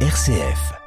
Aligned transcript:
RCF. 0.00 0.85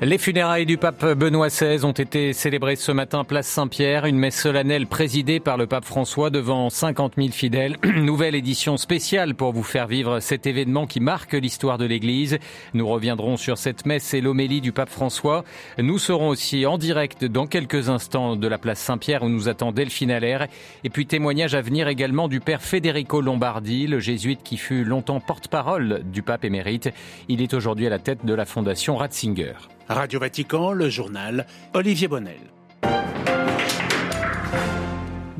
Les 0.00 0.16
funérailles 0.16 0.64
du 0.64 0.76
pape 0.76 1.04
Benoît 1.04 1.48
XVI 1.48 1.84
ont 1.84 1.90
été 1.90 2.32
célébrées 2.32 2.76
ce 2.76 2.92
matin 2.92 3.24
place 3.24 3.48
Saint-Pierre, 3.48 4.04
une 4.04 4.16
messe 4.16 4.40
solennelle 4.40 4.86
présidée 4.86 5.40
par 5.40 5.56
le 5.56 5.66
pape 5.66 5.84
François 5.84 6.30
devant 6.30 6.70
50 6.70 7.14
000 7.16 7.30
fidèles. 7.30 7.76
Nouvelle 7.96 8.36
édition 8.36 8.76
spéciale 8.76 9.34
pour 9.34 9.52
vous 9.52 9.64
faire 9.64 9.88
vivre 9.88 10.20
cet 10.20 10.46
événement 10.46 10.86
qui 10.86 11.00
marque 11.00 11.32
l'histoire 11.32 11.78
de 11.78 11.84
l'Église. 11.84 12.38
Nous 12.74 12.86
reviendrons 12.86 13.36
sur 13.36 13.58
cette 13.58 13.86
messe 13.86 14.14
et 14.14 14.20
l'homélie 14.20 14.60
du 14.60 14.70
pape 14.70 14.88
François. 14.88 15.44
Nous 15.78 15.98
serons 15.98 16.28
aussi 16.28 16.64
en 16.64 16.78
direct 16.78 17.24
dans 17.24 17.48
quelques 17.48 17.88
instants 17.88 18.36
de 18.36 18.46
la 18.46 18.58
place 18.58 18.78
Saint-Pierre 18.78 19.24
où 19.24 19.28
nous 19.28 19.48
attend 19.48 19.72
Delphine 19.72 20.12
Allaire. 20.12 20.46
Et 20.84 20.90
puis 20.90 21.06
témoignage 21.06 21.56
à 21.56 21.60
venir 21.60 21.88
également 21.88 22.28
du 22.28 22.38
père 22.38 22.62
Federico 22.62 23.20
Lombardi, 23.20 23.88
le 23.88 23.98
jésuite 23.98 24.44
qui 24.44 24.58
fut 24.58 24.84
longtemps 24.84 25.18
porte-parole 25.18 26.02
du 26.04 26.22
pape 26.22 26.44
émérite. 26.44 26.90
Il 27.26 27.42
est 27.42 27.52
aujourd'hui 27.52 27.88
à 27.88 27.90
la 27.90 27.98
tête 27.98 28.24
de 28.24 28.32
la 28.32 28.44
fondation 28.44 28.96
Ratzinger. 28.96 29.54
Radio 29.88 30.20
Vatican, 30.20 30.72
le 30.72 30.90
journal, 30.90 31.46
Olivier 31.72 32.08
Bonnel. 32.08 32.36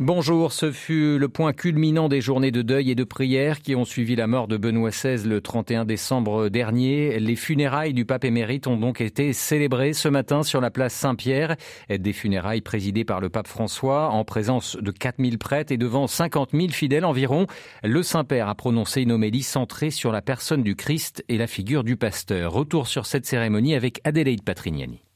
Bonjour, 0.01 0.53
ce 0.53 0.71
fut 0.71 1.19
le 1.19 1.29
point 1.29 1.53
culminant 1.53 2.09
des 2.09 2.21
journées 2.21 2.53
de 2.53 2.63
deuil 2.63 2.93
et 2.93 2.95
de 2.95 3.03
prière 3.03 3.61
qui 3.61 3.75
ont 3.75 3.85
suivi 3.85 4.15
la 4.15 4.29
mort 4.29 4.47
de 4.47 4.57
Benoît 4.57 4.91
XVI 4.91 5.29
le 5.29 5.41
31 5.41 5.85
décembre 5.85 6.51
dernier. 6.51 7.19
Les 7.19 7.35
funérailles 7.35 7.95
du 7.95 8.05
pape 8.05 8.25
émérite 8.25 8.69
ont 8.69 8.77
donc 8.77 9.01
été 9.01 9.33
célébrées 9.33 9.95
ce 9.95 10.07
matin 10.07 10.45
sur 10.45 10.61
la 10.61 10.71
place 10.71 10.95
Saint-Pierre. 10.95 11.57
Des 11.91 12.13
funérailles 12.13 12.61
présidées 12.61 13.05
par 13.05 13.21
le 13.21 13.29
pape 13.29 13.49
François 13.49 14.11
en 14.11 14.25
présence 14.25 14.77
de 14.77 14.93
4000 14.93 15.37
prêtres 15.37 15.73
et 15.73 15.79
devant 15.79 16.07
50 16.07 16.51
000 16.53 16.69
fidèles 16.69 17.05
environ. 17.05 17.49
Le 17.83 18.05
Saint-Père 18.05 18.49
a 18.49 18.55
prononcé 18.55 19.03
une 19.03 19.11
homélie 19.11 19.43
centrée 19.43 19.91
sur 19.91 20.13
la 20.13 20.23
personne 20.23 20.63
du 20.63 20.77
Christ 20.77 21.25
et 21.29 21.39
la 21.39 21.49
figure 21.49 21.83
du 21.83 21.97
pasteur. 21.97 22.53
Retour 22.53 22.87
sur 22.87 23.05
cette 23.05 23.27
cérémonie 23.27 23.75
avec 23.75 24.01
Adélaïde 24.05 24.45
Patrignani. 24.45 25.08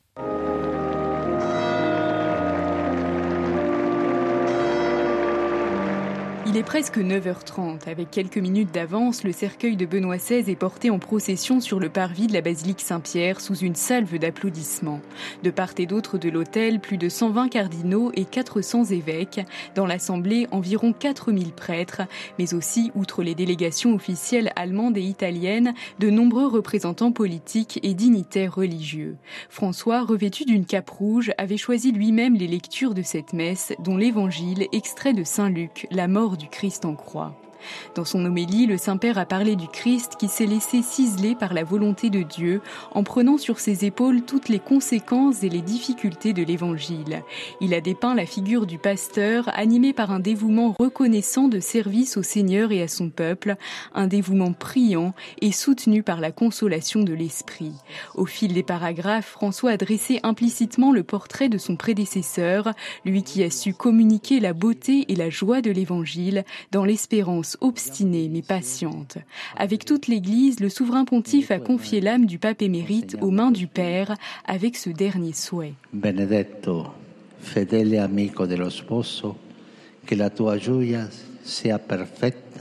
Il 6.53 6.59
est 6.59 6.63
presque 6.65 6.99
9h30. 6.99 7.89
Avec 7.89 8.11
quelques 8.11 8.37
minutes 8.37 8.75
d'avance, 8.75 9.25
le 9.25 9.33
cercueil 9.33 9.75
de 9.75 9.87
Benoît 9.87 10.19
XVI 10.19 10.51
est 10.51 10.55
porté 10.55 10.91
en 10.91 10.99
procession 10.99 11.63
sur 11.63 11.81
le 11.81 11.89
parvis 11.89 12.27
de 12.27 12.35
la 12.35 12.43
basilique 12.43 12.83
Saint-Pierre 12.83 13.41
sous 13.41 13.55
une 13.55 13.75
salve 13.75 14.19
d'applaudissements. 14.19 15.01
De 15.43 15.51
part 15.51 15.73
et 15.79 15.87
d'autre 15.87 16.19
de 16.19 16.29
l'autel, 16.29 16.79
plus 16.79 16.99
de 16.99 17.09
120 17.09 17.49
cardinaux 17.49 18.13
et 18.13 18.27
400 18.27 18.85
évêques. 18.91 19.41
Dans 19.75 19.87
l'assemblée, 19.87 20.47
environ 20.51 20.93
4000 20.93 21.53
prêtres, 21.53 22.03
mais 22.39 22.53
aussi, 22.53 22.93
outre 22.95 23.23
les 23.23 23.35
délégations 23.35 23.95
officielles 23.95 24.53
allemandes 24.55 24.99
et 24.99 25.03
italiennes, 25.03 25.73
de 26.01 26.11
nombreux 26.11 26.49
représentants 26.49 27.13
politiques 27.13 27.81
et 27.83 27.95
dignitaires 27.95 28.55
religieux. 28.55 29.17
François, 29.49 30.03
revêtu 30.03 30.45
d'une 30.45 30.67
cape 30.67 30.91
rouge, 30.91 31.33
avait 31.39 31.57
choisi 31.57 31.93
lui-même 31.93 32.35
les 32.35 32.47
lectures 32.47 32.93
de 32.93 33.01
cette 33.01 33.33
messe, 33.33 33.73
dont 33.79 33.97
l'évangile, 33.97 34.67
extrait 34.73 35.15
de 35.15 35.25
Saint 35.25 35.49
Luc, 35.49 35.87
la 35.91 36.09
mort 36.09 36.37
du 36.43 36.49
Christ 36.49 36.85
en 36.85 36.97
croix. 36.97 37.33
Dans 37.95 38.05
son 38.05 38.25
homélie, 38.25 38.67
le 38.67 38.77
Saint-Père 38.77 39.19
a 39.19 39.27
parlé 39.27 39.57
du 39.57 39.69
Christ 39.69 40.17
qui 40.19 40.29
s'est 40.29 40.47
laissé 40.47 40.83
ciseler 40.83 41.35
par 41.35 41.55
la 41.55 41.65
volonté 41.65 42.11
de 42.11 42.23
Dieu 42.23 42.61
en 42.93 43.03
prenant 43.05 43.39
sur 43.39 43.61
ses 43.61 43.85
épaules 43.85 44.23
toutes 44.23 44.49
les 44.49 44.59
conséquences 44.59 45.43
et 45.43 45.49
les 45.49 45.61
difficultés 45.61 46.33
de 46.33 46.43
l'Évangile. 46.43 47.23
Il 47.61 47.75
a 47.75 47.81
dépeint 47.81 48.15
la 48.15 48.27
figure 48.27 48.67
du 48.67 48.79
pasteur 48.79 49.51
animé 49.55 49.93
par 49.93 50.11
un 50.11 50.21
dévouement 50.21 50.75
reconnaissant 50.79 51.49
de 51.49 51.61
service 51.61 52.17
au 52.17 52.23
Seigneur 52.23 52.73
et 52.73 52.83
à 52.83 52.89
son 52.89 53.11
peuple, 53.11 53.57
un 53.95 54.07
dévouement 54.07 54.53
priant 54.53 55.15
et 55.41 55.53
soutenu 55.53 56.03
par 56.03 56.21
la 56.21 56.33
consolation 56.33 57.03
de 57.03 57.13
l'Esprit. 57.13 57.73
Au 58.15 58.27
fil 58.27 58.53
des 58.53 58.63
paragraphes, 58.63 59.27
François 59.31 59.73
a 59.73 59.77
dressé 59.77 60.21
implicitement 60.23 60.93
le 60.93 61.03
portrait 61.03 61.49
de 61.49 61.59
son 61.59 61.77
prédécesseur, 61.77 62.73
lui 63.05 63.23
qui 63.23 63.43
a 63.43 63.51
su 63.51 63.75
communiquer 63.75 64.41
la 64.41 64.53
beauté 64.53 65.07
et 65.09 65.17
la 65.17 65.31
joie 65.31 65.61
de 65.61 65.71
l'Évangile 65.71 66.45
dans 66.71 66.85
l'espérance 66.85 67.52
obstinée 67.61 68.29
mais 68.29 68.43
patiente. 68.43 69.19
Avec 69.57 69.85
toute 69.85 70.07
l'Église, 70.07 70.61
le 70.61 70.69
souverain 70.69 71.05
pontife 71.05 71.51
a 71.51 71.59
confié 71.59 72.01
l'âme 72.01 72.27
du 72.27 72.39
pape 72.39 72.63
émérite 72.63 73.17
aux 73.21 73.31
mains 73.31 73.51
du 73.51 73.67
Père 73.67 74.17
avec 74.47 74.77
ce 74.77 74.91
dernier 74.91 75.33
souhait. 75.33 75.75
Benedetto, 75.93 76.87
fedele 77.41 77.99
amico 77.99 78.47
dello 78.47 78.71
sposo, 78.71 79.37
que 80.07 80.15
la 80.15 80.31
tua 80.31 80.57
sia 81.45 81.79
perfetta 81.79 82.52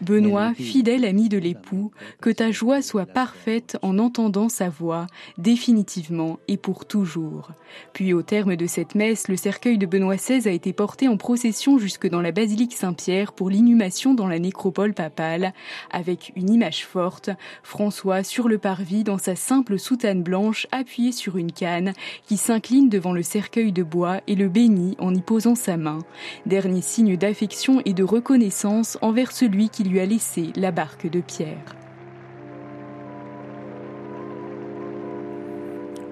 Benoît, 0.00 0.52
fidèle 0.54 1.04
ami 1.04 1.28
de 1.28 1.38
l'époux, 1.38 1.90
que 2.20 2.30
ta 2.30 2.50
joie 2.50 2.82
soit 2.82 3.06
parfaite 3.06 3.78
en 3.82 3.98
entendant 3.98 4.48
sa 4.48 4.68
voix, 4.68 5.06
définitivement 5.38 6.38
et 6.48 6.56
pour 6.56 6.84
toujours. 6.84 7.50
Puis 7.92 8.12
au 8.12 8.22
terme 8.22 8.56
de 8.56 8.66
cette 8.66 8.94
messe, 8.94 9.28
le 9.28 9.36
cercueil 9.36 9.78
de 9.78 9.86
Benoît 9.86 10.16
XVI 10.16 10.48
a 10.48 10.52
été 10.52 10.72
porté 10.72 11.08
en 11.08 11.16
procession 11.16 11.78
jusque 11.78 12.08
dans 12.08 12.20
la 12.20 12.32
basilique 12.32 12.74
Saint-Pierre 12.74 13.32
pour 13.32 13.48
l'inhumation 13.50 14.14
dans 14.14 14.28
la 14.28 14.38
nécropole 14.38 14.92
papale, 14.92 15.54
avec 15.90 16.32
une 16.36 16.50
image 16.50 16.84
forte, 16.84 17.30
François 17.62 18.22
sur 18.22 18.48
le 18.48 18.58
parvis 18.58 19.04
dans 19.04 19.18
sa 19.18 19.34
simple 19.34 19.78
soutane 19.78 20.22
blanche 20.22 20.66
appuyée 20.72 21.12
sur 21.12 21.36
une 21.38 21.52
canne, 21.52 21.92
qui 22.26 22.36
s'incline 22.36 22.88
devant 22.88 23.12
le 23.12 23.22
cercueil 23.22 23.72
de 23.72 23.82
bois 23.82 24.20
et 24.26 24.34
le 24.34 24.48
bénit 24.48 24.96
en 24.98 25.14
y 25.14 25.22
posant 25.22 25.54
sa 25.54 25.76
main. 25.76 25.98
Dernier 26.44 26.82
signe 26.82 27.16
d'affection 27.16 27.80
et 27.84 27.94
de 27.94 28.04
reconnaissance 28.04 28.98
envers 29.00 29.32
celui 29.32 29.68
qui 29.70 29.85
lui 29.86 30.00
a 30.00 30.06
laissé 30.06 30.52
la 30.56 30.70
barque 30.70 31.08
de 31.08 31.20
pierre. 31.20 31.76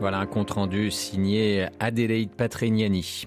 Voilà 0.01 0.19
un 0.19 0.27
compte-rendu 0.27 0.91
signé 0.91 1.67
Adélaïde 1.81 2.31
Patrignani. 2.31 3.27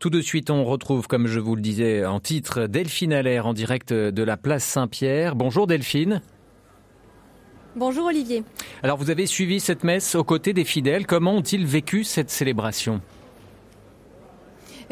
Tout 0.00 0.10
de 0.10 0.20
suite, 0.20 0.50
on 0.50 0.64
retrouve, 0.64 1.06
comme 1.06 1.26
je 1.26 1.38
vous 1.38 1.54
le 1.54 1.62
disais 1.62 2.04
en 2.04 2.20
titre, 2.20 2.66
Delphine 2.66 3.12
Allaire 3.12 3.46
en 3.46 3.52
direct 3.52 3.92
de 3.92 4.22
la 4.22 4.36
place 4.36 4.64
Saint-Pierre. 4.64 5.36
Bonjour 5.36 5.66
Delphine. 5.66 6.22
Bonjour 7.76 8.06
Olivier. 8.06 8.42
Alors 8.82 8.96
vous 8.96 9.10
avez 9.10 9.26
suivi 9.26 9.60
cette 9.60 9.84
messe 9.84 10.14
aux 10.14 10.24
côtés 10.24 10.54
des 10.54 10.64
fidèles. 10.64 11.06
Comment 11.06 11.34
ont-ils 11.34 11.66
vécu 11.66 12.04
cette 12.04 12.30
célébration? 12.30 13.02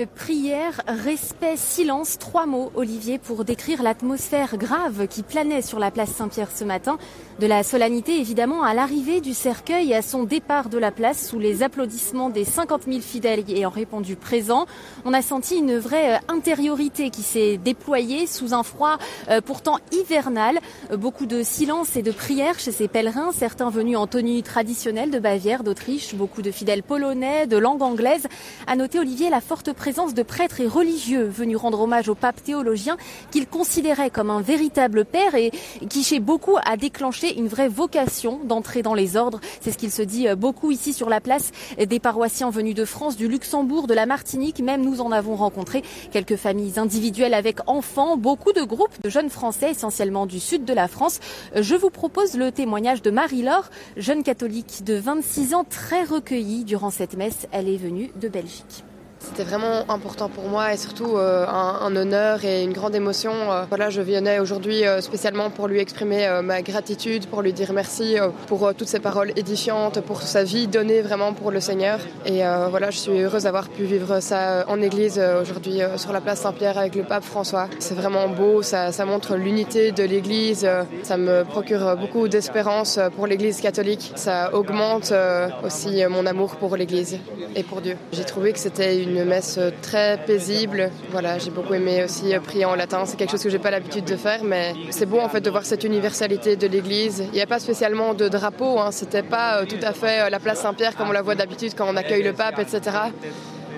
Prière, 0.03 0.81
respect, 0.89 1.57
silence, 1.57 2.19
trois 2.19 2.47
mots, 2.47 2.73
Olivier, 2.75 3.19
pour 3.19 3.45
décrire 3.45 3.83
l'atmosphère 3.83 4.57
grave 4.57 5.07
qui 5.07 5.23
planait 5.23 5.63
sur 5.63 5.79
la 5.79 5.93
place 5.93 6.11
Saint-Pierre 6.11 6.51
ce 6.53 6.65
matin. 6.65 6.99
De 7.39 7.47
la 7.47 7.63
solennité, 7.63 8.19
évidemment, 8.19 8.63
à 8.63 8.75
l'arrivée 8.75 9.21
du 9.21 9.35
cercueil 9.35 9.91
et 9.91 9.97
à 9.97 10.03
son 10.03 10.25
départ 10.25 10.69
de 10.69 10.79
la 10.79 10.91
place 10.91 11.29
sous 11.29 11.39
les 11.39 11.63
applaudissements 11.63 12.31
des 12.31 12.45
50 12.45 12.83
000 12.89 13.01
fidèles 13.01 13.45
ayant 13.49 13.71
répondu 13.71 14.17
présent. 14.17 14.67
On 15.05 15.13
a 15.13 15.23
senti 15.23 15.57
une 15.57 15.77
vraie 15.77 16.15
euh, 16.15 16.19
intériorité 16.29 17.11
qui 17.11 17.23
s'est 17.23 17.57
déployée 17.57 18.27
sous 18.27 18.55
un 18.55 18.63
froid 18.63 18.99
euh, 19.29 19.41
pourtant 19.41 19.79
hivernal. 19.93 20.59
Euh, 20.91 20.97
beaucoup 20.97 21.27
de 21.27 21.43
silence 21.43 21.97
et 21.97 22.03
de 22.03 22.13
prière 22.13 22.59
chez 22.59 22.73
ces 22.73 22.89
pèlerins, 22.89 23.33
certains 23.33 23.71
venus 23.71 23.97
en 23.97 24.07
tenue 24.07 24.43
traditionnelle 24.43 25.11
de 25.11 25.19
Bavière, 25.19 25.65
d'Autriche, 25.65 26.15
beaucoup 26.15 26.43
de 26.43 26.51
fidèles 26.51 26.83
polonais, 26.83 27.47
de 27.47 27.57
langue 27.57 27.83
anglaise. 27.83 28.27
À 28.67 28.77
noter, 28.77 28.99
Olivier, 28.99 29.29
la 29.29 29.41
forte 29.41 29.73
présence 29.85 30.15
de 30.15 30.23
prêtres 30.23 30.63
et 30.63 30.67
religieux 30.67 31.25
venus 31.25 31.59
rendre 31.59 31.83
hommage 31.83 32.09
au 32.09 32.15
pape 32.15 32.43
théologien 32.43 32.97
qu'ils 33.31 33.47
considéraient 33.47 34.09
comme 34.09 34.31
un 34.31 34.41
véritable 34.41 35.05
père 35.05 35.35
et 35.35 35.51
qui 35.91 36.03
chez 36.03 36.21
beaucoup 36.21 36.57
a 36.65 36.79
déclenché 36.79 37.37
une 37.37 37.49
vraie 37.49 37.69
vocation 37.69 38.41
d'entrer 38.45 38.81
dans 38.81 38.95
les 38.95 39.19
ordres. 39.19 39.43
C'est 39.61 39.73
ce 39.73 39.77
qu'il 39.77 39.91
se 39.91 40.01
dit 40.01 40.27
euh, 40.27 40.37
beaucoup 40.37 40.71
ici 40.71 40.95
sur 40.95 41.11
la 41.11 41.21
place 41.21 41.53
des 41.79 42.01
paroissiens 42.01 42.49
venus 42.49 42.75
de 42.75 42.87
France, 42.87 43.19
du 43.19 43.29
Luxembourg, 43.29 43.87
de 43.87 43.93
la 43.93 44.07
Martinique. 44.07 44.61
Même 44.61 44.83
nous 44.83 45.03
en 45.03 45.13
avons 45.13 45.37
rencontré 45.37 45.83
quelques 46.13 46.37
familles 46.37 46.79
individuelles 46.79 47.35
avec 47.35 47.59
enfants, 47.67 48.17
beaucoup 48.17 48.55
de 48.55 48.63
groupes 48.63 49.03
de 49.03 49.11
jeunes 49.11 49.29
Français, 49.29 49.73
essentiellement 49.73 50.25
du 50.25 50.41
sud 50.41 50.65
de 50.65 50.73
la 50.73 50.89
France. 50.89 51.21
Je 51.55 51.75
vous 51.75 51.91
propose 51.91 52.39
le 52.39 52.53
témoignage 52.53 53.03
de 53.03 53.11
Marie-Laure, 53.11 53.69
jeune 53.99 54.23
catholique 54.23 54.83
de 54.83 54.95
26 54.95 55.53
ans, 55.53 55.65
très 55.69 56.05
recueillie 56.05 56.65
durant 56.65 56.89
cette 56.89 57.19
messe. 57.19 57.47
Elle 57.53 57.69
est 57.69 57.77
venue 57.77 58.11
de 58.19 58.29
Belgique. 58.29 58.85
C'était 59.27 59.45
vraiment 59.45 59.85
important 59.89 60.29
pour 60.29 60.45
moi 60.49 60.75
et 60.75 60.77
surtout 60.77 61.17
euh, 61.17 61.47
un, 61.47 61.97
honneur 61.97 62.45
et 62.45 62.63
une 62.63 62.73
grande 62.73 62.95
émotion. 62.95 63.33
Euh, 63.33 63.65
voilà, 63.69 63.89
je 63.89 64.03
venais 64.03 64.39
aujourd'hui 64.39 64.85
euh, 64.85 65.01
spécialement 65.01 65.49
pour 65.51 65.67
lui 65.67 65.81
exprimer 65.81 66.29
ma 66.43 66.61
gratitude, 66.63 67.27
pour 67.27 67.41
lui 67.41 67.53
dire 67.53 67.73
merci 67.73 68.17
pour 68.47 68.73
toutes 68.75 68.89
ses 68.89 69.01
paroles 69.01 69.33
édifiantes, 69.37 70.01
pour 70.01 70.23
sa 70.23 70.45
vie 70.45 70.67
donnée 70.67 71.01
vraiment 71.01 71.33
pour 71.33 71.51
le 71.51 71.61
Seigneur. 71.61 71.99
Et 72.27 72.43
voilà, 72.71 72.91
je 72.91 72.99
suis 72.99 73.21
heureuse 73.21 73.45
d'avoir 73.45 73.69
pu 73.69 73.85
vivre 73.85 74.21
ça 74.21 74.65
en 74.69 74.81
église 74.81 75.21
aujourd'hui 75.41 75.81
sur 75.97 76.13
la 76.13 76.21
place 76.21 76.41
Saint-Pierre 76.41 76.79
avec 76.79 76.95
le 76.95 77.05
pape 77.05 77.25
François. 77.25 77.69
C'est 77.79 77.95
vraiment 77.95 78.29
beau, 78.29 78.63
ça, 78.63 78.93
ça 78.93 79.05
montre 79.05 79.37
l'unité 79.37 79.93
de 79.93 80.03
l'église, 80.03 80.69
ça 81.03 81.17
me 81.17 81.45
procure 81.45 81.97
beaucoup 81.97 82.29
d'espérance 82.29 82.99
pour 83.17 83.27
l'église 83.27 83.61
catholique, 83.61 84.13
ça 84.17 84.55
augmente 84.55 85.13
aussi 85.65 86.05
mon 86.09 86.27
amour 86.27 86.57
pour 86.57 86.77
l'église 86.77 87.19
et 87.57 87.63
pour 87.63 87.81
Dieu. 87.81 87.97
J'ai 88.13 88.25
trouvé 88.25 88.53
que 88.53 88.59
c'était 88.59 89.03
une 89.03 89.14
une 89.15 89.25
messe 89.25 89.59
très 89.83 90.19
paisible. 90.27 90.91
Voilà, 91.11 91.39
j'ai 91.39 91.51
beaucoup 91.51 91.75
aimé 91.75 92.05
aussi 92.05 92.35
prier 92.45 92.65
en 92.65 92.75
latin. 92.75 93.05
C'est 93.07 93.17
quelque 93.17 93.31
chose 93.31 93.43
que 93.43 93.51
j'ai 93.51 93.59
pas 93.59 93.71
l'habitude 93.71 94.05
de 94.05 94.17
faire, 94.17 94.43
mais 94.45 94.75
c'est 94.91 95.07
beau 95.07 95.21
en 95.21 95.29
fait 95.29 95.41
de 95.41 95.51
voir 95.51 95.65
cette 95.65 95.85
universalité 95.85 96.57
de 96.57 96.67
l'Église. 96.67 97.25
Il 97.33 97.35
n'y 97.35 97.43
a 97.43 97.47
pas 97.47 97.61
spécialement 97.61 98.15
de 98.15 98.29
drapeau. 98.29 98.81
Hein. 98.81 98.91
C'était 98.91 99.23
pas 99.23 99.65
tout 99.67 99.83
à 99.83 99.93
fait 99.93 100.29
la 100.29 100.41
place 100.41 100.61
Saint-Pierre 100.61 100.97
comme 100.97 101.09
on 101.09 101.13
la 101.13 101.23
voit 101.23 101.35
d'habitude 101.35 101.73
quand 101.77 101.87
on 101.89 101.97
accueille 101.97 102.23
le 102.23 102.33
pape, 102.33 102.59
etc 102.59 102.91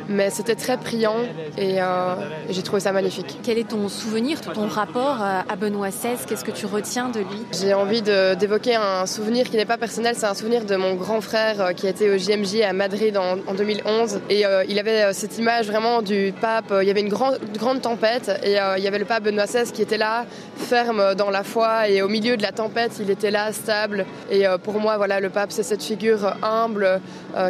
mais 0.08 0.30
c'était 0.30 0.54
très 0.54 0.76
priant 0.76 1.16
et 1.56 1.80
euh, 1.80 2.14
j'ai 2.48 2.62
trouvé 2.62 2.80
ça 2.80 2.92
magnifique. 2.92 3.38
Quel 3.42 3.58
est 3.58 3.68
ton 3.68 3.88
souvenir, 3.88 4.40
ton 4.40 4.66
rapport 4.66 5.18
euh, 5.22 5.40
à 5.48 5.56
Benoît 5.56 5.88
XVI 5.88 6.16
Qu'est-ce 6.26 6.44
que 6.44 6.50
tu 6.50 6.66
retiens 6.66 7.08
de 7.08 7.20
lui? 7.20 7.44
J'ai 7.52 7.74
envie 7.74 8.02
d'évoquer 8.02 8.76
un 8.76 9.06
souvenir 9.06 9.48
qui 9.48 9.56
n'est 9.56 9.64
pas 9.64 9.78
personnel, 9.78 10.14
c'est 10.16 10.26
un 10.26 10.34
souvenir 10.34 10.64
de 10.64 10.76
mon 10.76 10.94
grand 10.94 11.20
frère 11.20 11.60
euh, 11.60 11.72
qui 11.72 11.86
été 11.86 12.10
au 12.10 12.18
JMJ 12.18 12.62
à 12.62 12.72
Madrid 12.72 13.16
en, 13.16 13.36
2011 13.54 14.20
et 14.28 14.44
il 14.68 14.78
avait 14.78 15.12
cette 15.12 15.38
image 15.38 15.66
vraiment 15.66 16.02
du 16.02 16.34
pape, 16.40 16.72
il 16.82 16.86
y 16.86 16.90
avait 16.90 17.00
une 17.00 17.08
grande, 17.08 17.38
grande 17.56 17.80
tempête 17.80 18.30
et 18.42 18.56
il 18.76 18.82
y 18.82 18.88
avait 18.88 18.98
le 18.98 19.04
pape 19.04 19.22
Benoît 19.22 19.46
XVI 19.46 19.70
qui 19.72 19.82
était 19.82 19.96
là, 19.96 20.26
ferme 20.56 21.14
dans 21.14 21.30
la 21.30 21.42
foi 21.42 21.88
et 21.88 22.02
au 22.02 22.08
milieu 22.08 22.36
de 22.36 22.42
la 22.42 22.52
tempête, 22.52 22.92
il 23.00 23.10
était 23.10 23.30
là, 23.30 23.52
stable. 23.52 24.04
Et 24.30 24.44
pour 24.62 24.80
moi, 24.80 24.96
voilà, 24.96 25.20
le 25.20 25.30
pape 25.30 25.52
c'est 25.52 25.62
cette 25.62 25.82
figure 25.82 26.34
humble 26.42 27.00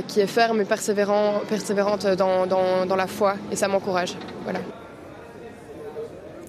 qui 0.06 0.20
est 0.20 0.26
ferme 0.26 0.60
et 0.60 0.64
persévérant, 0.64 1.40
persévérante 1.48 2.06
dans 2.06 2.45
dans, 2.46 2.96
la 2.96 3.06
foi 3.06 3.34
et 3.50 3.56
ça 3.56 3.68
m'encourage. 3.68 4.16
Voilà. 4.44 4.60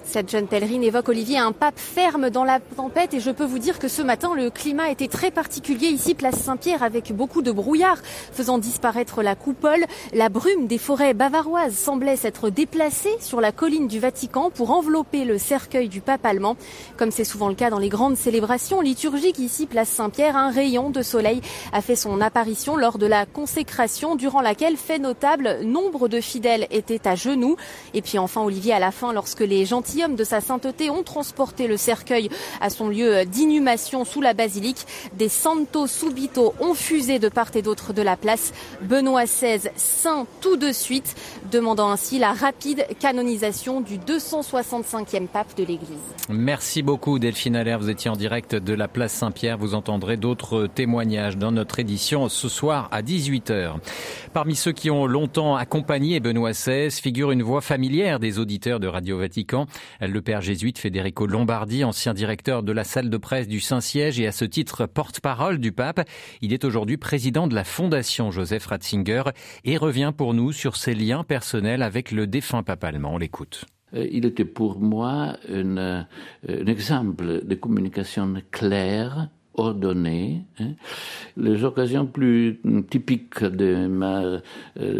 Cette 0.08 0.30
jeune 0.30 0.46
pèlerine 0.46 0.82
évoque, 0.82 1.10
Olivier, 1.10 1.36
un 1.36 1.52
pape 1.52 1.78
ferme 1.78 2.30
dans 2.30 2.44
la 2.44 2.60
tempête 2.60 3.12
et 3.12 3.20
je 3.20 3.30
peux 3.30 3.44
vous 3.44 3.58
dire 3.58 3.78
que 3.78 3.88
ce 3.88 4.00
matin, 4.00 4.34
le 4.34 4.48
climat 4.48 4.90
était 4.90 5.06
très 5.06 5.30
particulier 5.30 5.88
ici, 5.88 6.14
place 6.14 6.36
Saint-Pierre, 6.36 6.82
avec 6.82 7.14
beaucoup 7.14 7.42
de 7.42 7.52
brouillard 7.52 7.98
faisant 8.32 8.56
disparaître 8.56 9.22
la 9.22 9.34
coupole. 9.34 9.84
La 10.14 10.30
brume 10.30 10.66
des 10.66 10.78
forêts 10.78 11.12
bavaroises 11.12 11.76
semblait 11.76 12.16
s'être 12.16 12.48
déplacée 12.48 13.14
sur 13.20 13.42
la 13.42 13.52
colline 13.52 13.86
du 13.86 14.00
Vatican 14.00 14.48
pour 14.48 14.70
envelopper 14.70 15.26
le 15.26 15.36
cercueil 15.36 15.90
du 15.90 16.00
pape 16.00 16.24
allemand. 16.24 16.56
Comme 16.96 17.10
c'est 17.10 17.24
souvent 17.24 17.50
le 17.50 17.54
cas 17.54 17.68
dans 17.68 17.78
les 17.78 17.90
grandes 17.90 18.16
célébrations 18.16 18.80
liturgiques 18.80 19.38
ici, 19.38 19.66
place 19.66 19.90
Saint-Pierre, 19.90 20.38
un 20.38 20.50
rayon 20.50 20.88
de 20.88 21.02
soleil 21.02 21.42
a 21.74 21.82
fait 21.82 21.96
son 21.96 22.22
apparition 22.22 22.78
lors 22.78 22.96
de 22.96 23.06
la 23.06 23.26
consécration 23.26 24.16
durant 24.16 24.40
laquelle, 24.40 24.78
fait 24.78 24.98
notable, 24.98 25.58
nombre 25.64 26.08
de 26.08 26.22
fidèles 26.22 26.66
étaient 26.70 27.06
à 27.06 27.14
genoux. 27.14 27.56
Et 27.92 28.00
puis 28.00 28.16
enfin, 28.16 28.40
Olivier, 28.40 28.72
à 28.72 28.78
la 28.78 28.90
fin, 28.90 29.12
lorsque 29.12 29.40
les 29.40 29.66
gentils 29.66 29.97
de 30.06 30.22
sa 30.22 30.40
sainteté 30.40 30.90
ont 30.90 31.02
transporté 31.02 31.66
le 31.66 31.76
cercueil 31.76 32.30
à 32.60 32.70
son 32.70 32.88
lieu 32.88 33.24
d'inhumation 33.24 34.04
sous 34.04 34.20
la 34.20 34.32
basilique. 34.32 34.86
Des 35.14 35.28
santos 35.28 35.88
subito 35.88 36.54
ont 36.60 36.74
fusé 36.74 37.18
de 37.18 37.28
part 37.28 37.50
et 37.54 37.62
d'autre 37.62 37.92
de 37.92 38.02
la 38.02 38.16
place. 38.16 38.52
Benoît 38.82 39.24
XVI 39.24 39.70
saint 39.74 40.26
tout 40.40 40.56
de 40.56 40.70
suite, 40.70 41.16
demandant 41.50 41.90
ainsi 41.90 42.20
la 42.20 42.32
rapide 42.32 42.86
canonisation 43.00 43.80
du 43.80 43.98
265e 43.98 45.26
pape 45.26 45.56
de 45.56 45.64
l'Église. 45.64 45.88
Merci 46.28 46.82
beaucoup 46.82 47.18
Delphine 47.18 47.56
Allaire, 47.56 47.80
vous 47.80 47.90
étiez 47.90 48.10
en 48.10 48.16
direct 48.16 48.54
de 48.54 48.74
la 48.74 48.86
place 48.86 49.12
Saint-Pierre. 49.12 49.58
Vous 49.58 49.74
entendrez 49.74 50.16
d'autres 50.16 50.68
témoignages 50.72 51.36
dans 51.36 51.50
notre 51.50 51.80
édition 51.80 52.28
ce 52.28 52.48
soir 52.48 52.88
à 52.92 53.02
18h. 53.02 53.74
Parmi 54.32 54.54
ceux 54.54 54.72
qui 54.72 54.90
ont 54.90 55.06
longtemps 55.06 55.56
accompagné 55.56 56.20
Benoît 56.20 56.52
XVI 56.52 56.90
figure 56.90 57.32
une 57.32 57.42
voix 57.42 57.60
familière 57.60 58.20
des 58.20 58.38
auditeurs 58.38 58.78
de 58.78 58.86
Radio 58.86 59.18
Vatican. 59.18 59.66
Le 60.00 60.20
père 60.20 60.40
jésuite 60.40 60.78
Federico 60.78 61.26
Lombardi, 61.26 61.84
ancien 61.84 62.14
directeur 62.14 62.62
de 62.62 62.72
la 62.72 62.84
salle 62.84 63.10
de 63.10 63.16
presse 63.16 63.48
du 63.48 63.60
Saint-Siège 63.60 64.20
et 64.20 64.26
à 64.26 64.32
ce 64.32 64.44
titre 64.44 64.86
porte-parole 64.86 65.58
du 65.58 65.72
pape, 65.72 66.08
il 66.40 66.52
est 66.52 66.64
aujourd'hui 66.64 66.96
président 66.96 67.46
de 67.46 67.54
la 67.54 67.64
Fondation 67.64 68.30
Joseph 68.30 68.66
Ratzinger 68.66 69.24
et 69.64 69.76
revient 69.76 70.12
pour 70.16 70.34
nous 70.34 70.52
sur 70.52 70.76
ses 70.76 70.94
liens 70.94 71.24
personnels 71.24 71.82
avec 71.82 72.12
le 72.12 72.26
défunt 72.26 72.62
pape 72.62 72.84
allemand. 72.84 73.14
On 73.14 73.18
l'écoute. 73.18 73.64
Euh, 73.94 74.06
il 74.10 74.26
était 74.26 74.44
pour 74.44 74.80
moi 74.80 75.36
un 75.50 76.06
exemple 76.66 77.44
de 77.44 77.54
communication 77.54 78.34
claire 78.50 79.28
ordonné. 79.58 80.44
Hein. 80.60 80.72
Les 81.36 81.64
occasions 81.64 82.06
plus 82.06 82.60
typiques 82.90 83.44
de, 83.44 83.86
ma, 83.86 84.22
euh, 84.22 84.40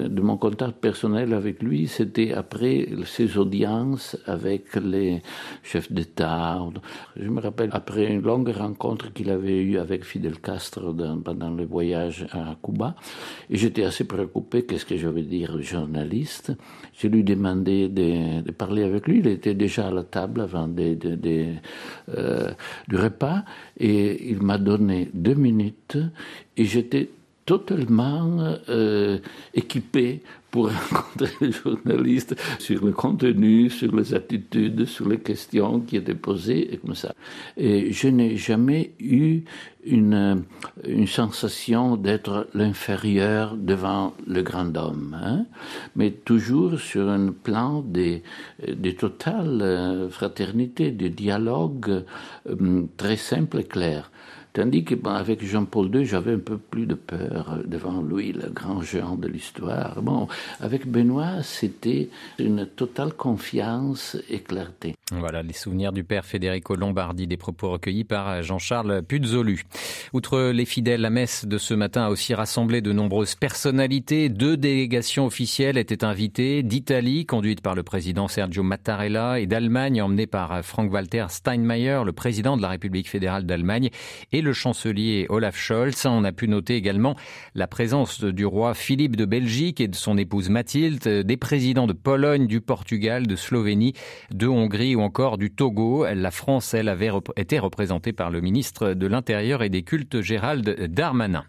de 0.09 0.21
mon 0.21 0.37
contact 0.37 0.81
personnel 0.81 1.33
avec 1.35 1.63
lui, 1.63 1.87
c'était 1.87 2.33
après 2.33 2.89
ses 3.05 3.39
audiences 3.39 4.17
avec 4.27 4.77
les 4.77 5.23
chefs 5.63 5.91
d'État. 5.93 6.59
Je 7.17 7.29
me 7.29 7.41
rappelle 7.41 7.71
après 7.73 8.07
une 8.07 8.23
longue 8.23 8.49
rencontre 8.51 9.13
qu'il 9.13 9.31
avait 9.31 9.61
eue 9.63 9.79
avec 9.79 10.05
Fidel 10.05 10.39
Castro 10.41 10.95
pendant 11.25 11.51
le 11.51 11.65
voyage 11.65 12.27
à 12.33 12.57
Cuba, 12.63 12.95
et 13.51 13.57
j'étais 13.57 13.85
assez 13.85 14.05
préoccupé, 14.05 14.65
qu'est-ce 14.65 14.87
que 14.87 14.97
je 14.97 15.09
veux 15.09 15.23
dire, 15.23 15.61
journaliste. 15.61 16.53
Je 16.95 17.09
lui 17.09 17.23
demandé 17.25 17.89
de, 17.89 18.43
de, 18.43 18.51
parler 18.53 18.83
avec 18.83 19.07
lui, 19.07 19.19
il 19.19 19.27
était 19.29 19.55
déjà 19.55 19.89
à 19.89 19.91
la 19.91 20.03
table 20.03 20.41
avant 20.41 20.69
de, 20.69 20.95
de, 20.95 21.47
euh, 22.17 22.51
du 22.89 22.97
repas, 22.97 23.45
et 23.79 24.31
il 24.31 24.43
m'a 24.43 24.48
donné 24.57 25.11
deux 25.13 25.35
minutes 25.35 25.99
et 26.57 26.65
j'étais 26.65 27.11
totalement 27.49 28.57
euh, 28.69 29.19
équipé 29.55 30.21
pour 30.51 30.71
rencontrer 30.91 31.33
les 31.41 31.53
journalistes 31.53 32.37
sur 32.59 32.85
le 32.85 32.93
contenu, 32.93 33.71
sur 33.71 33.95
les 33.97 34.13
attitudes, 34.13 34.85
sur 34.85 35.09
les 35.09 35.19
questions 35.19 35.81
qui 35.81 35.97
étaient 35.97 36.15
posées 36.15 36.75
et 36.75 36.77
comme 36.77 36.95
ça. 36.95 37.15
Et 37.57 37.91
je 37.91 38.09
n'ai 38.09 38.37
jamais 38.37 38.93
eu 39.01 39.45
une, 39.85 40.45
une 40.85 41.07
sensation 41.07 41.97
d'être 41.97 42.49
l'inférieur 42.53 43.57
devant 43.57 44.13
le 44.27 44.43
grand 44.43 44.77
homme, 44.77 45.17
hein, 45.19 45.47
mais 45.97 46.11
toujours 46.11 46.79
sur 46.79 47.09
un 47.09 47.33
plan 47.33 47.81
de, 47.81 48.21
de 48.67 48.91
totale 48.91 49.63
euh, 49.63 50.11
fraternité, 50.11 50.91
de 50.91 51.09
dialogue 51.09 52.05
euh, 52.47 52.83
très 52.99 53.17
simple 53.17 53.61
et 53.61 53.65
clair. 53.65 54.11
Tandis 54.59 54.83
que 54.83 54.97
avec 55.09 55.45
Jean-Paul 55.45 55.95
II, 55.95 56.05
j'avais 56.05 56.33
un 56.33 56.41
peu 56.41 56.59
plus 56.59 56.85
de 56.85 56.97
peur 56.97 57.61
devant 57.65 58.03
lui, 58.03 58.33
le 58.33 58.51
grand 58.51 58.83
géant 58.83 59.15
de 59.15 59.29
l'histoire. 59.29 60.03
Bon, 60.03 60.27
avec 60.59 60.85
Benoît, 60.85 61.45
c'était 61.45 62.09
une 62.41 62.67
totale 62.67 63.13
confiance 63.13 64.17
et 64.29 64.41
clarté. 64.41 64.97
Voilà 65.13 65.45
les 65.45 65.53
souvenirs 65.53 65.93
du 65.93 66.03
père 66.03 66.25
Federico 66.25 66.75
Lombardi, 66.75 67.29
des 67.29 67.37
propos 67.37 67.71
recueillis 67.71 68.03
par 68.03 68.43
Jean-Charles 68.43 69.03
Puzolu. 69.05 69.63
Outre 70.13 70.51
les 70.51 70.65
fidèles, 70.65 71.03
la 71.03 71.11
messe 71.11 71.47
de 71.47 71.57
ce 71.57 71.75
matin 71.75 72.07
a 72.07 72.09
aussi 72.11 72.35
rassemblé 72.35 72.81
de 72.81 72.93
nombreuses 72.93 73.37
personnalités. 73.37 74.29
Deux 74.29 74.57
délégations 74.57 75.27
officielles 75.27 75.79
étaient 75.79 76.05
invitées 76.05 76.65
d'Italie, 76.65 77.27
conduite 77.27 77.61
par 77.61 77.77
le 77.77 77.85
président 77.85 78.27
Sergio 78.27 78.65
Mattarella, 78.65 79.39
et 79.39 79.47
d'Allemagne, 79.47 80.03
emmenée 80.03 80.27
par 80.27 80.65
Frank-Walter 80.65 81.27
Steinmeier, 81.29 82.03
le 82.05 82.13
président 82.13 82.57
de 82.57 82.63
la 82.63 82.71
République 82.71 83.09
fédérale 83.09 83.47
d'Allemagne, 83.47 83.91
et 84.33 84.43
le 84.43 84.48
chancelier 84.53 85.27
Olaf 85.29 85.57
Scholz. 85.57 86.07
On 86.07 86.25
a 86.25 86.33
pu 86.33 86.49
noter 86.49 86.77
également 86.77 87.17
la 87.55 87.67
présence 87.67 88.23
du 88.23 88.47
roi 88.47 88.75
Philippe 88.75 89.17
de 89.17 89.25
Belgique 89.25 89.81
et 89.81 89.89
de 89.89 89.95
son 89.95 90.19
épouse 90.19 90.51
Mathilde, 90.51 91.07
des 91.07 91.37
présidents 91.37 91.87
de 91.87 91.93
Pologne, 91.93 92.47
du 92.47 92.61
Portugal, 92.61 93.27
de 93.27 93.37
Slovénie, 93.37 93.95
de 94.31 94.47
Hongrie 94.47 94.97
ou 94.97 95.01
encore 95.01 95.39
du 95.39 95.51
Togo. 95.51 96.07
La 96.13 96.31
France, 96.31 96.75
elle, 96.75 96.89
avait 96.89 97.11
été 97.37 97.59
représentée 97.59 98.13
par 98.13 98.31
le 98.31 98.41
ministre 98.41 98.95
de 98.95 99.07
l'Intérieur 99.07 99.63
et 99.63 99.69
des 99.69 99.83
Cultes 99.83 100.21
Gérald 100.21 100.87
Darmanin. 100.93 101.45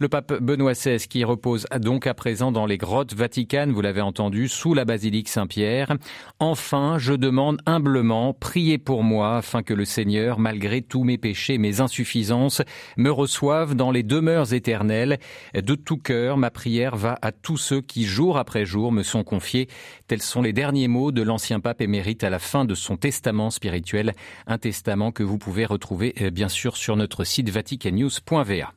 Le 0.00 0.08
pape 0.08 0.32
Benoît 0.42 0.72
XVI 0.72 0.98
qui 0.98 1.22
repose 1.22 1.66
donc 1.78 2.06
à 2.06 2.14
présent 2.14 2.50
dans 2.50 2.66
les 2.66 2.78
grottes 2.78 3.14
vaticanes, 3.14 3.70
vous 3.70 3.80
l'avez 3.80 4.00
entendu, 4.00 4.48
sous 4.48 4.74
la 4.74 4.84
basilique 4.84 5.28
Saint-Pierre. 5.28 5.94
Enfin, 6.40 6.98
je 6.98 7.14
demande 7.14 7.58
humblement, 7.66 8.34
priez 8.34 8.78
pour 8.78 9.04
moi 9.04 9.36
afin 9.36 9.62
que 9.62 9.72
le 9.72 9.84
Seigneur, 9.84 10.38
malgré 10.40 10.82
tous 10.82 11.04
mes 11.04 11.16
péchés, 11.16 11.58
mes 11.58 11.80
insuffisances, 11.80 12.62
me 12.96 13.10
reçoive 13.10 13.76
dans 13.76 13.92
les 13.92 14.02
demeures 14.02 14.52
éternelles. 14.52 15.18
De 15.54 15.74
tout 15.76 15.98
cœur, 15.98 16.36
ma 16.36 16.50
prière 16.50 16.96
va 16.96 17.16
à 17.22 17.30
tous 17.30 17.56
ceux 17.56 17.80
qui, 17.80 18.04
jour 18.04 18.36
après 18.36 18.64
jour, 18.64 18.90
me 18.90 19.02
sont 19.02 19.22
confiés. 19.22 19.68
Tels 20.08 20.22
sont 20.22 20.42
les 20.42 20.52
derniers 20.52 20.88
mots 20.88 21.12
de 21.12 21.22
l'ancien 21.22 21.60
pape 21.60 21.80
émérite 21.80 22.24
à 22.24 22.30
la 22.30 22.40
fin 22.40 22.64
de 22.64 22.74
son 22.74 22.96
testament 22.96 23.50
spirituel, 23.50 24.12
un 24.46 24.58
testament 24.58 25.12
que 25.12 25.22
vous 25.22 25.38
pouvez 25.38 25.66
retrouver 25.66 26.14
euh, 26.20 26.30
bien 26.30 26.48
sûr 26.48 26.76
sur 26.76 26.96
notre 26.96 27.24
site 27.24 27.48
vaticannews.va. 27.48 28.74